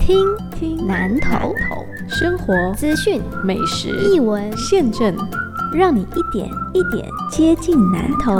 [0.00, 1.54] 听听南投
[2.08, 5.14] 生活、资讯、美食、译文、现证，
[5.72, 8.32] 让你一点一点接近南投。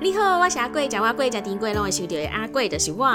[0.00, 3.06] 你好，我是阿贵，讲话贵，讲丁贵，让我收到的阿贵就是我。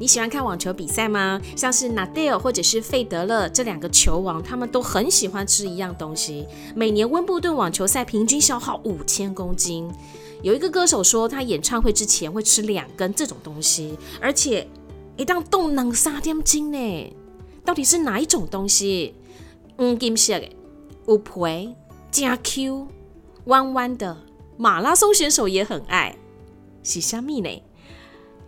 [0.00, 1.38] 你喜欢看网球比赛吗？
[1.54, 6.46] 像是纳达尔或者是费德勒这两个球王，他们都很喜欢吃一样东西。
[6.74, 9.92] 每年温布顿网球赛平均消耗五千公斤。
[10.40, 14.66] 有一个歌手说，他演唱会之前会吃两根这种东西，而且
[15.18, 17.16] 一当冻能三点斤呢。
[17.62, 19.14] 到底是哪一种东西？
[19.76, 20.48] 嗯，金色的，
[21.06, 21.74] 有皮，
[22.10, 22.88] 加 Q，
[23.44, 24.16] 弯弯的。
[24.56, 26.16] 马拉松选手也很爱，
[26.82, 27.62] 是虾米呢？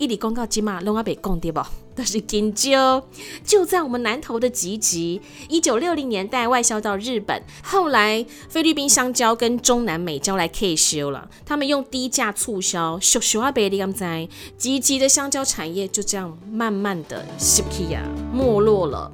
[0.03, 1.61] 一里公告金马拢阿被讲对不？
[1.95, 3.05] 都是金蕉，
[3.45, 19.13] 就在我们南投的吉吉，一九六零年代外销到日本，后来菲律宾香蕉跟中南美蕉来 K 修了，他们用低价促销，小小阿贝的咁在，吉吉的香蕉产业就这样慢慢的失去啊，没落了。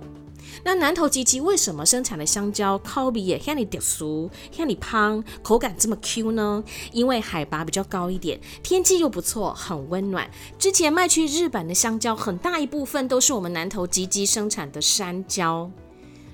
[0.69, 6.62] 那南投吉吉为什么生产的香蕉烤比也像你特殊，像你胖，口感这么 Q 呢？
[6.92, 10.30] 因为海拔比较高一点，天气又不错，很温暖。
[10.58, 15.70] 之前卖去日本的香蕉，很大一部分都是我们南投吉吉生产的山蕉。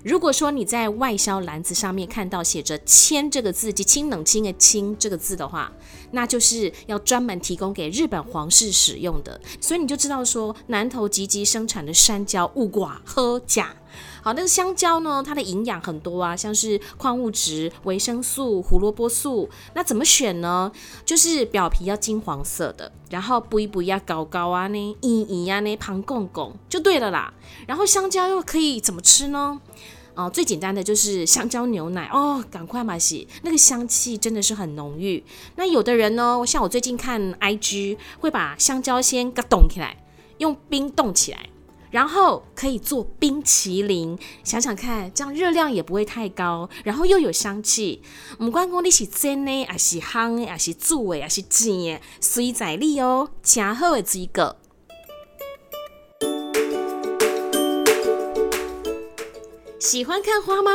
[0.03, 5.71] 如果说你在外销篮子上面看到写着“千”这个字，即清冷清的“清”这个字的话，
[6.11, 9.41] 那就是要专门提供给日本皇室使用的。
[9.61, 13.77] 所以你就知道说，南投吉吉生产的山蕉物寡喝假。
[14.23, 15.23] 好，那个香蕉呢？
[15.25, 19.48] 它的营养很多啊，像是矿物质、维生素、胡萝卜素。
[19.75, 20.73] 那怎么选呢？
[21.05, 27.33] 就是表皮要金黄色的，然后不一不一要高高啊呢，硬硬啊呢，胖拱拱就对了啦。
[27.67, 29.61] 然后香蕉又可以怎么吃呢？
[30.14, 35.25] 哦，最简单的就是香蕉牛奶哦，赶快嘛洗，那个香气真的是很浓郁。
[35.56, 39.97] 那有的人呢，像我最近看 IG，会把香蕉先给冻起来，
[40.39, 41.48] 用冰冻起来。
[41.95, 48.02] 然后可以做冰淇淋，想想看，这样热量也不会太高，然后又有香气。
[48.41, 54.57] 唔管讲你是煎的，还是烘的，还是煮的，还是煎的，随在你哦，正好的这个。
[59.79, 60.70] 喜欢看花吗？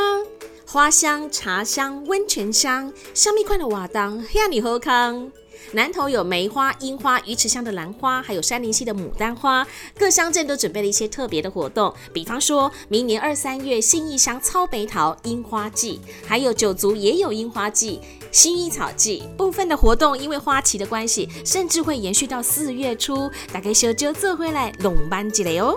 [0.72, 5.32] 花香、茶香、温泉香，香蜜款的瓦当，让你喝康。
[5.72, 9.66] 南头有梅花、樱花、鱼池乡的兰花，还有山林溪的牡丹花。
[9.98, 18.00] 各乡镇都准备了一些特别的活动，比方说明年二三月信义乡操北桃樱花季，还有九族也有樱花季、
[18.32, 19.24] 薰衣草季。
[19.36, 23.28] 部分的活动因为花期的关系，甚至会延续到四月初。
[23.52, 25.76] 大概小就做回来龙班积累哦。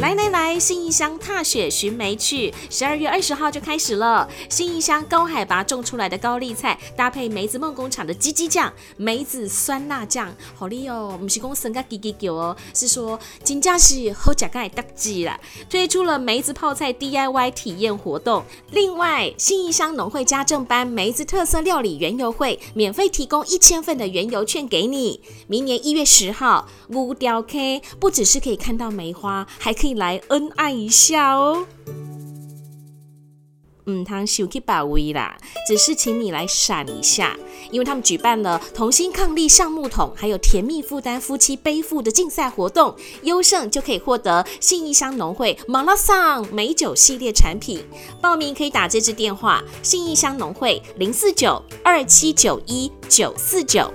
[0.00, 4.28] 来来来，新义乡踏雪寻梅去，十二月二十号就开始了。
[4.48, 11.16] 新义乡高海拔种出来的高丽菜，搭配梅子梦工厂的鸡鸡酱、梅子酸辣酱，好利哦！
[11.20, 15.38] 不是公司个鸡鸡狗哦，是说金价是好价盖大鸡啦。
[15.68, 25.20] 推出了梅子泡菜 DIY 体验活动，另外新义乡农会家政班梅子特色料理园游会，免费提供一千份的园游券给你。
[25.46, 29.29] 明年一月十号，乌雕 K 不只是可以看到梅花。
[29.58, 31.66] 还可以来恩爱一下哦，
[33.86, 35.36] 嗯，他秀气把威啦，
[35.66, 37.36] 只是请你来闪一下，
[37.72, 47.84] 因为他们举办了同心抗力橡木桶，还有甜蜜负担夫妻背负的竞赛活动，优胜就可以获得信义乡农会马拉桑美酒系列产品。
[48.20, 53.92] 报名可以打这支电话：信义乡农会零四九二七九一九四九。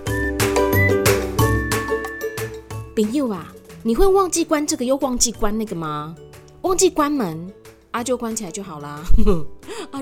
[2.96, 3.54] 朋友啊！
[3.88, 6.16] 你会忘记关这个又忘记关那个吗？
[6.64, 7.54] 忘记关门，
[7.92, 9.04] 啊就关起来就好啦。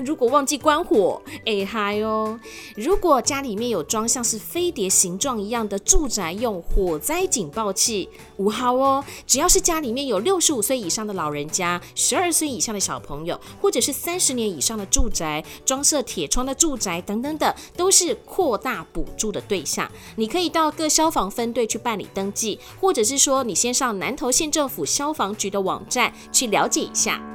[0.02, 2.38] 如果忘记关火，哎嗨哦！
[2.76, 19.90] 如果家里面有装像是飞碟形状一样的住宅用火灾警报器，五号哦，只要是家里面有六十五岁以上的老人家、十二岁以上的小朋友，或者是三十年以上的住宅、装设铁窗的住宅等等等，都是扩大补助的对象。
[20.16, 27.33] 你可以到各消防分队去办理登记，或者是说你先上南投县政府消防局的网站去了解一下。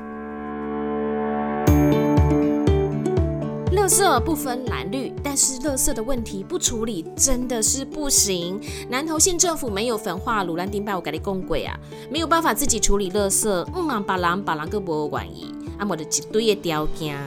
[3.89, 8.61] 圾不分蓝绿，但是垃圾的问题不处理真的是不行。
[8.87, 11.75] 南投县政府没有焚化鲁兰丁拜我改的公轨啊，
[12.09, 17.17] 没有办法自己处理垃圾，嗯，把人把人个无愿意，啊，我的一堆的条件。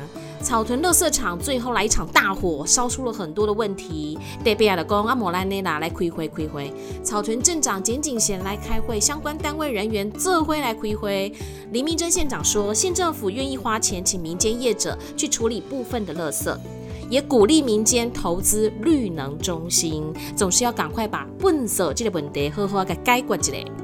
[0.42, 4.18] 草屯垃圾场最后来一场大火，烧出了很多的问题。
[4.44, 6.72] 代表的公阿莫兰内拿来开会开会，
[7.04, 11.32] 草屯镇长简景贤来开会，相关单位人员这回来开会。
[11.70, 16.54] 黎明珍县长说，县政府愿意花钱请民间业者去处理部分的垃圾。
[17.08, 23.81] 也鼓励民间投资绿能中心，总是要赶快把笨色这个问题好好给解决起来。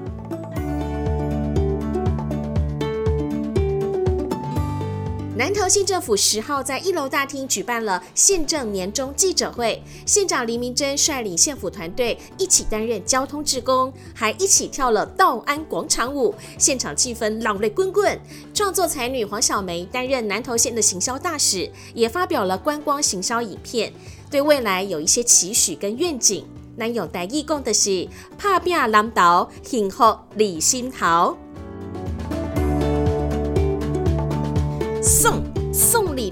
[5.38, 18.20] 南投县政府十号在一楼大厅举办了县政年终记者会，县长黎明珍率领县府团队一起担任交通志工，还一起跳了道安广场舞，现场气氛朗泪滚滚。
[18.52, 23.92] 创作才女黄小梅担任南投县的行销大使，也发表了观光行销影片，
[24.28, 26.44] 对未来有一些期许跟愿景。
[26.74, 31.36] 南永代义讲的是：拍拼南岛，幸福李心桃。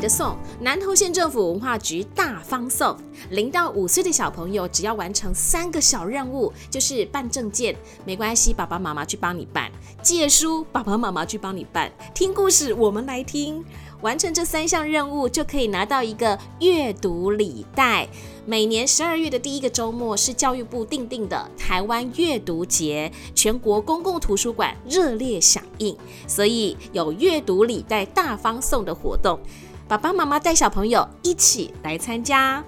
[0.08, 2.97] 送，南投县政府文化局大方送，
[3.31, 9.70] 零到五岁的小朋友只要完成三个小任务，就是办证件，没关系，爸爸妈妈去帮你办；
[10.03, 13.64] 借书，爸爸妈妈去帮你办；听故事，我们来听。
[14.03, 18.06] 完成这三项任务，就可以拿到一个阅读礼袋。
[18.44, 25.97] 每年十二月的第一个周末是教育部定定的台湾阅读节，全国公共图书馆热烈响应，
[26.29, 29.41] 所以有阅读礼袋大方送的活动，
[29.88, 32.65] 爸爸妈妈带小朋友一起来参加。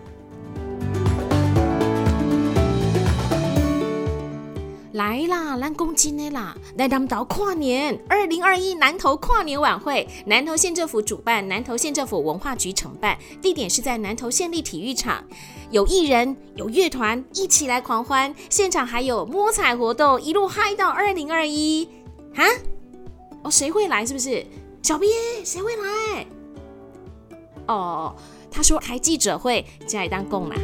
[4.92, 15.24] 来啦，蓝公斤的啦，来南投跨年，二零二一南投跨年晚会，南投县政府主办，南投县政府文化局承办，地点是在南投县立体育场，
[15.72, 21.88] 有艺人，有乐团，一起来狂欢，现场还有摸彩活动，一路嗨到二零二一，
[22.36, 22.44] 啊？
[23.42, 24.06] 哦，谁会来？
[24.06, 24.46] 是不是？
[24.82, 25.10] 小编，
[25.44, 26.26] 谁会来？
[27.68, 28.14] 哦，
[28.50, 30.54] 他说开记者会，加一当供嘛。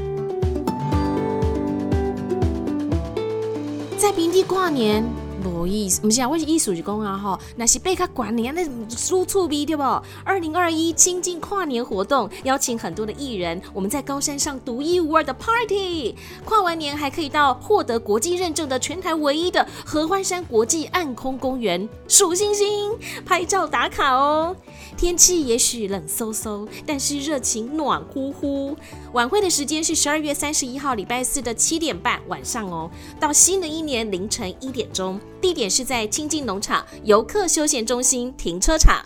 [3.97, 5.05] 在平地跨年，
[5.49, 9.83] 无意思，不是啊，我是艺术工啊吼，那是被他管理啊，那输出逼对不？
[10.25, 16.15] 二零二一亲近跨年活动，邀请很多的艺人，我们在高山上独一无二的 party，
[16.45, 22.93] 跨完年还可以到获得国际认证的全台唯一的合欢山国际暗空公园数星星
[23.25, 24.57] 拍照打卡哦。
[24.97, 28.77] 天气也许冷飕飕，但是热情暖乎乎。
[29.13, 35.21] 晚会的时间是十二月三十一号礼拜四的七点半晚上哦，到新的一年凌晨一点钟。
[35.45, 39.05] 地点是在清境农场游客休闲中心停车场。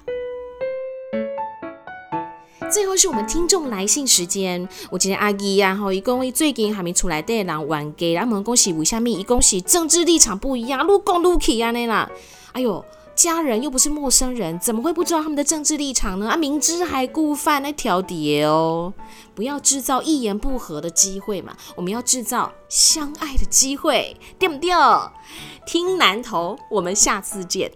[2.71, 9.15] 最后是我们听众来信时间，我今天阿姨啊，吼，一共为最近还没出来的人玩给，他们恭喜为虾米？
[9.15, 12.09] 一恭喜政治立场不一样，路讲路去安尼啦。
[12.53, 12.85] 哎呦！
[13.19, 16.29] 家人又不是陌生人，怎么会不知道他们的政治立场呢？
[16.29, 18.95] 啊，明知还故犯，那调叠哦！
[19.35, 24.71] 不要制造一言不合的机会嘛，我们要制造相爱的机会，对不对？
[25.67, 27.73] 听南投，我们下次见。